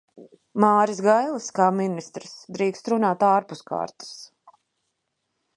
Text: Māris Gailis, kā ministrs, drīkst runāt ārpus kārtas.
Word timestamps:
Māris 0.63 1.01
Gailis, 1.07 1.49
kā 1.59 1.67
ministrs, 1.81 2.33
drīkst 2.57 2.91
runāt 2.95 3.29
ārpus 3.31 3.65
kārtas. 3.71 4.13